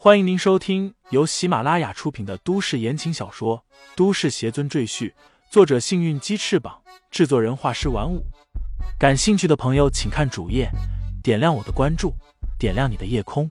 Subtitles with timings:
[0.00, 3.64] 欢迎您收听由喜马拉雅出品的都市言情小说
[3.96, 5.10] 《都市邪尊赘婿》，
[5.50, 8.24] 作者：幸运鸡翅膀，制作人：画师玩五。
[8.96, 10.70] 感兴趣的朋友，请看主页，
[11.20, 12.14] 点亮我的关注，
[12.60, 13.50] 点亮你的夜空。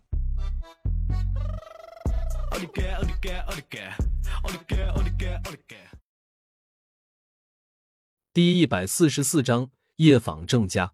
[8.32, 10.94] 第一百四十四章夜访郑家。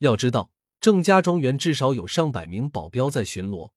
[0.00, 3.70] 要知道，郑家庄园至少有上百名保镖在巡逻。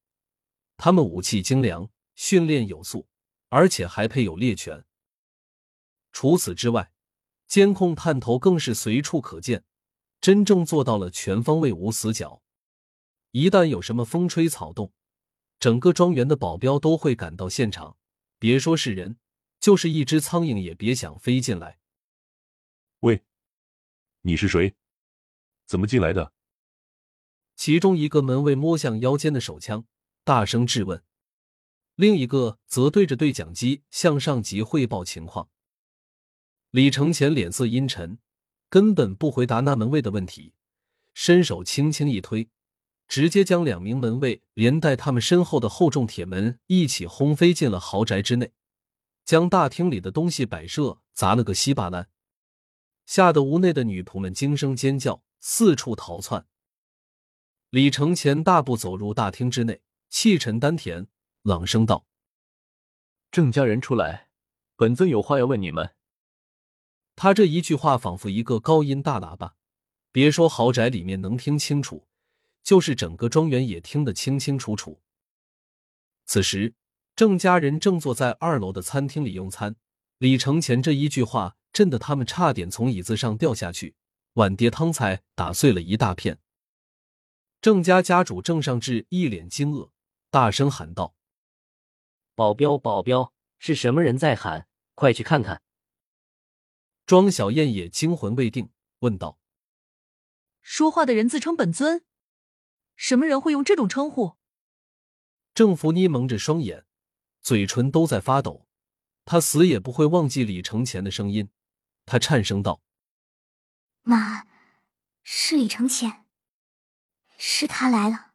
[0.83, 3.07] 他们武器精良，训练有素，
[3.49, 4.83] 而且还配有猎犬。
[6.11, 6.91] 除此之外，
[7.47, 9.63] 监控探头更是随处可见，
[10.19, 12.41] 真正做到了全方位无死角。
[13.29, 14.91] 一旦有什么风吹草动，
[15.59, 17.95] 整个庄园的保镖都会赶到现场。
[18.39, 19.19] 别说是人，
[19.59, 21.77] 就是一只苍蝇也别想飞进来。
[23.01, 23.23] 喂，
[24.21, 24.73] 你是谁？
[25.67, 26.33] 怎么进来的？
[27.55, 29.85] 其中一个门卫摸向腰间的手枪。
[30.23, 31.03] 大声质问，
[31.95, 35.49] 另一个则对着对讲机向上级汇报情况。
[36.69, 38.19] 李承前脸色阴沉，
[38.69, 40.53] 根本不回答那门卫的问题，
[41.15, 42.51] 伸手轻轻一推，
[43.07, 48.53] 直接将两名门卫连带他们身后的厚重铁门一起轰飞进了豪宅之内，
[49.25, 52.11] 将大厅里的东西摆设砸了个稀巴烂，
[53.07, 56.45] 吓得屋内的女仆们惊声尖叫，四处逃窜。
[57.71, 59.81] 李承前大步走入大厅之内。
[60.11, 61.07] 气沉丹田，
[61.41, 62.05] 朗声道
[63.31, 64.27] ：“郑家人出来，
[64.75, 65.95] 本尊有话要问你们。”
[67.15, 69.55] 他这一句话仿佛一个高音大喇叭，
[70.11, 72.09] 别说豪宅里面能听清楚，
[72.61, 75.01] 就是整个庄园也听得清清楚楚。
[76.25, 76.75] 此时，
[77.15, 79.77] 郑家人正坐在二楼的餐厅里用餐。
[80.17, 83.95] 李承前这一句话震得他们差点从椅子上掉下去，
[84.33, 86.39] 碗碟汤菜打碎了一大片。
[87.61, 89.90] 郑家家主郑尚志一脸惊愕。
[90.31, 91.13] 大声喊道
[92.35, 94.65] ：“保镖，保镖，是什么人在喊？
[94.95, 95.61] 快去看看！”
[97.05, 99.37] 庄小燕也惊魂未定，问道
[100.63, 102.05] ：“说话的人自称本尊，
[102.95, 104.37] 什么人会用这种称呼？”
[105.53, 106.85] 郑福妮蒙着双眼，
[107.41, 108.65] 嘴唇都在发抖，
[109.25, 111.49] 她死也不会忘记李承前的声音。
[112.05, 112.81] 她颤声道
[114.03, 114.47] ：“妈，
[115.23, 116.25] 是李承前，
[117.37, 118.29] 是他来了。”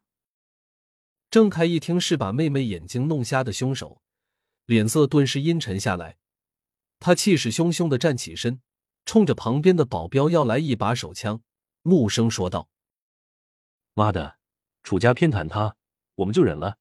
[1.29, 4.01] 郑开一听是把妹妹眼睛弄瞎的凶手，
[4.65, 6.17] 脸色顿时阴沉下来。
[6.99, 8.61] 他气势汹汹的站起身，
[9.05, 11.41] 冲着旁边的保镖要来一把手枪，
[11.83, 12.69] 怒声说道
[13.93, 14.37] ：“妈的，
[14.83, 15.75] 楚家偏袒他，
[16.15, 16.77] 我们就忍了。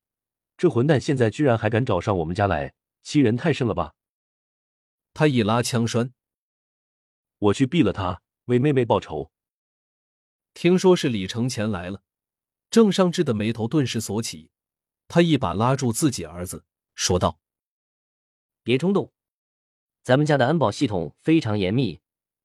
[0.57, 3.95] 这混蛋现在居然还敢找上我们家来，欺人太甚了吧！”
[5.13, 6.15] 他一拉枪栓
[7.39, 9.33] ：“我去毙了他，为妹妹报仇。”
[10.55, 12.03] 听说是李承前来了。
[12.71, 14.51] 郑尚志的眉头顿时锁起，
[15.09, 17.41] 他一把拉住自己儿子，说道
[18.63, 19.13] ：“别冲动，
[20.03, 22.01] 咱们家的安保系统非常严密，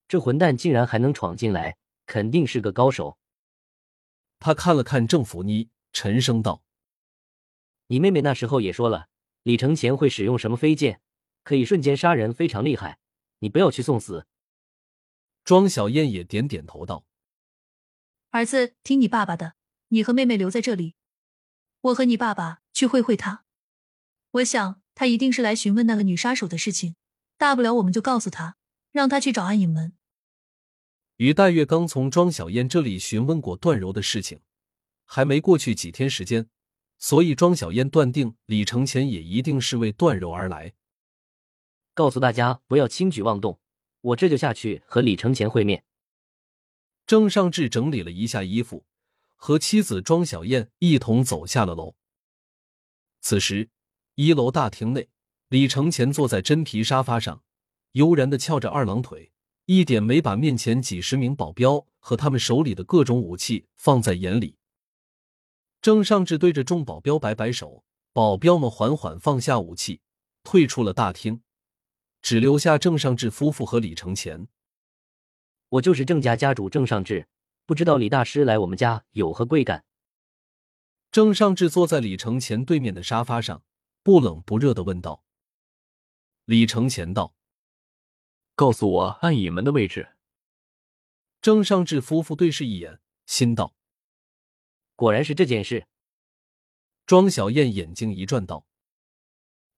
[0.07, 3.17] 这混蛋竟然还能闯进来，肯定是个高手。”
[4.39, 6.63] 他看了看郑福妮，沉声道
[7.87, 9.09] ：“你妹妹那时候也说了，
[9.43, 11.01] 李承前会使用什么飞剑，
[11.43, 12.99] 可以瞬间杀人，非常厉害。
[13.39, 14.27] 你不要去送死。”
[15.43, 17.05] 庄小燕也点点头道
[18.29, 19.55] ：“儿子，听你爸爸的。”
[19.93, 20.95] 你和妹妹留在这里，
[21.81, 23.43] 我和你爸爸去会会他。
[24.31, 26.95] 我想他一定是来询问那个女杀手的事情，
[27.37, 28.55] 大不了我们就告诉他，
[28.93, 29.91] 让他去找暗影门。
[31.17, 34.39] 于黛月刚从庄小燕这里询问过段柔的事情，
[35.03, 36.49] 还没过去几天时间，
[36.97, 40.73] 所以庄小燕断定李承前也一定是为段柔而来。
[41.93, 43.59] 告诉大家不要轻举妄动，
[43.99, 45.83] 我这就下去和李承前会面。
[47.05, 48.85] 郑尚志整理了一下衣服。
[49.43, 51.95] 和妻子庄小燕一同走下了楼。
[53.21, 53.71] 此时，
[54.13, 55.09] 一楼大厅内，
[55.49, 57.41] 李承前坐在真皮沙发上，
[57.93, 59.31] 悠然的翘着二郎腿，
[59.65, 64.57] 一点没把面前几十名保镖和他们手里的各种武器放在眼里。
[65.81, 70.01] 郑尚志对着众保镖摆摆手，保镖们缓缓放下武器，
[70.43, 71.41] 退出了大厅，
[72.21, 74.47] 只留下郑尚志夫妇和李承前。
[75.69, 77.27] 我就是郑家家主郑尚志。
[77.71, 79.85] 不知道李大师来我们家有何贵干？
[81.09, 83.63] 郑尚志坐在李承前对面的沙发上，
[84.03, 85.23] 不冷不热的问道。
[86.43, 87.33] 李承前道
[88.55, 90.09] ：“告诉我暗影门的位置。”
[91.41, 93.73] 郑尚志夫妇对视一眼，心道
[94.97, 95.87] ：“果然是这件事。”
[97.07, 98.65] 庄小燕眼睛一转道：“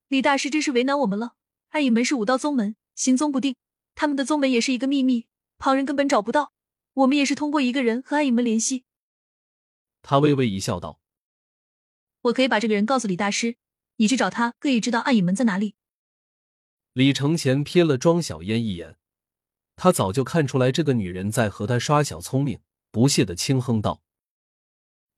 [0.09, 1.35] 李大师真是为难我们了。
[1.69, 3.55] 暗影门是武道宗门，行踪不定，
[3.93, 5.27] 他们的宗门也是一个秘密，
[5.59, 6.53] 旁人根本找不到。”
[6.93, 8.85] 我们也是通过一个人和暗影门联系。
[10.01, 10.99] 他微微一笑，道
[12.21, 13.57] ：“我可以把这个人告诉李大师，
[13.95, 15.75] 你去找他，可以知道暗影门在哪里。
[16.93, 18.97] 李承前瞥了庄小燕一眼，
[19.75, 22.59] 他早就看出来这个女人在和他耍小聪明，
[22.91, 24.03] 不屑的轻哼道：“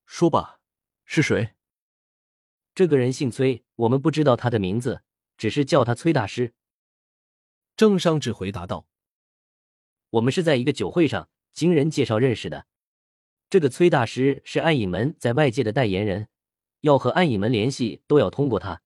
[0.05, 0.59] 说吧，
[1.03, 1.55] 是谁？”
[2.73, 5.01] 这个人姓崔，我们不知道他的名字，
[5.37, 6.53] 只是叫他崔大师。
[7.75, 8.87] 郑尚志回答道
[10.11, 12.67] ：“我们是在一个酒会上经人介绍认识的。
[13.49, 16.27] 这个崔大师是暗影门在外界的代言人，
[16.81, 18.83] 要和暗影门联系都要通过他。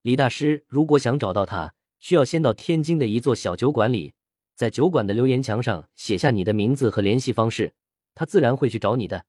[0.00, 4.14] 李大师如果想找到他，需要先到天津的一座小酒馆里，
[4.56, 7.74] 在酒馆的留言墙上写下你的名字和联系方式，
[8.14, 9.26] 他自然会去找你的。”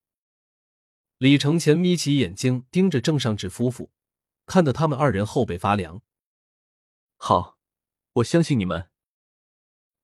[1.19, 3.91] 李承前眯起眼睛盯着郑尚志夫妇，
[4.47, 6.01] 看得他们二人后背发凉。
[7.17, 7.59] 好。
[8.17, 8.91] 我相信你们。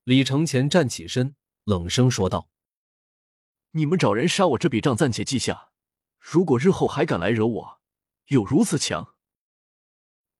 [0.03, 1.35] 李承前站起身，
[1.69, 2.49] 冷声说道
[3.77, 5.69] ：“你们找人杀我这笔账暂且记下，
[6.17, 7.79] 如果日后还敢来惹我，
[8.29, 9.13] 有如此强。”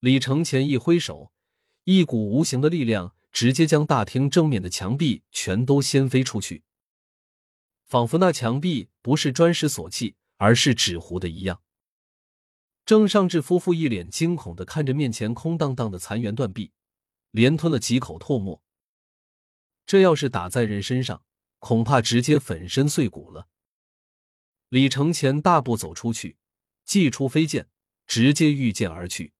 [0.01, 1.31] 李承前一挥手，
[1.83, 6.63] 一股无形的力量直接将大厅正面的墙壁全都掀飞出去，
[7.85, 11.61] 仿佛那墙壁不是砖石所砌，而是纸糊的一样。
[12.87, 16.71] 郑尚志夫妇一脸惊恐的看着面前空荡荡的残垣断壁。
[17.29, 18.63] 连吞了几口唾沫，
[19.89, 21.23] 这要是打在人身上，
[21.57, 23.47] 恐怕直接粉身碎骨了。
[24.67, 26.37] 李承前大步走出去，
[26.85, 27.71] 祭出飞剑，
[28.05, 29.33] 直接御剑而去。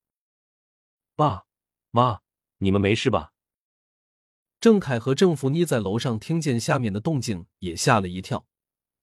[1.16, 1.46] 爸
[1.92, 2.22] 妈，
[2.58, 3.34] 你们没事吧？
[4.60, 8.48] 郑凯和郑福妮在楼上听见下面的动静，也吓了一跳，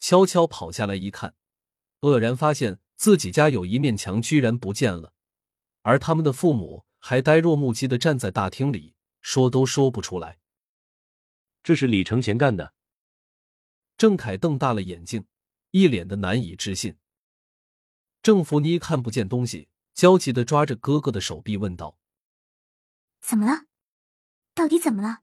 [0.01, 1.37] 悄悄跑下来一看，
[2.01, 5.13] 愕然发现自己家有一面墙居然不见了，
[5.83, 6.85] 而他们的父母。
[6.99, 10.41] 还呆若木鸡的站在大厅里，说都说不出来。
[11.67, 12.75] 这是李承前干的。
[13.99, 15.27] 郑凯瞪大了眼睛，
[15.73, 16.97] 一脸的难以置信。
[18.23, 21.99] 郑福妮看不见东西，焦急的抓着哥哥的手臂问道
[23.21, 23.67] ：“怎么了？
[24.55, 25.23] 到底怎么了？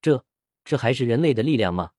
[0.00, 0.26] 这
[0.64, 1.92] 这还是人类的力量吗？”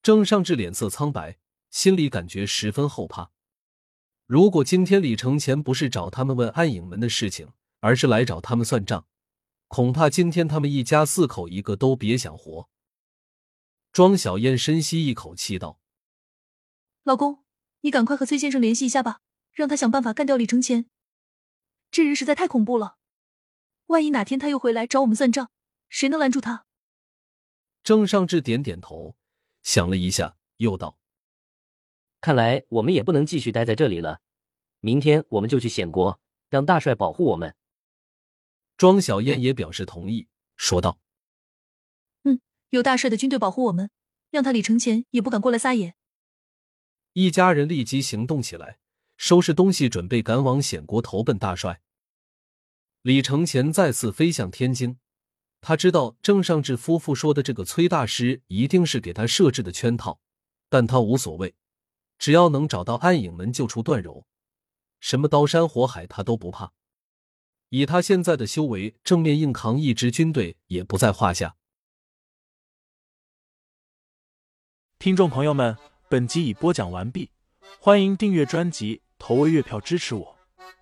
[0.00, 3.32] 郑尚志脸色苍白，心里感觉十分后怕。
[4.26, 9.08] 如果今天李承前不是找他们问暗影门的事情，而是来找他们算账，
[9.68, 12.68] 恐怕今天他们一家四口一个都别想活。
[13.92, 15.80] 庄小燕深吸一口气道
[17.02, 17.44] ：“老公，
[17.80, 19.20] 你赶快和崔先生联系一下吧，
[19.52, 20.86] 让他想办法干掉李承前。
[21.90, 22.96] 这人实在太恐怖了，
[23.86, 25.50] 万一哪天他又回来找我们算账，
[25.88, 26.66] 谁能拦住他？”
[27.82, 29.16] 郑尚志点点头，
[29.62, 30.98] 想了一下，又道。
[32.20, 34.20] 看来我们也不能继续待在这里了，
[34.80, 37.54] 明天我们就去显国，让大帅保护我们。
[38.76, 40.98] 庄小燕也表示同意，说道
[42.24, 42.40] ：“嗯，
[42.70, 43.90] 有大帅的军队保护我们，
[44.30, 45.94] 让他李承前也不敢过来撒野。”
[47.14, 48.78] 一家人立即行动起来，
[49.16, 51.80] 收拾东西，准备赶往显国投奔大帅。
[53.00, 54.98] 李承前再次飞向天津，
[55.62, 60.20] 他知道郑尚志夫妇说的这个崔大师一定是给他设置的圈套，
[60.68, 61.54] 但他无所谓。
[62.18, 64.26] 只要能找到暗影门，救出段柔，
[65.00, 66.74] 什么刀山火海他都不怕。
[67.70, 71.56] 以他现在的修为，正面硬扛一支军队也不在话下。
[74.98, 75.76] 听众朋友们，
[76.08, 77.30] 本集已播讲完毕，
[77.80, 80.38] 欢迎订阅专辑，投喂月票支持我。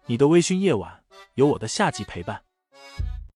[0.07, 1.03] 你的微醺夜晚，
[1.35, 2.44] 有我的下集陪伴。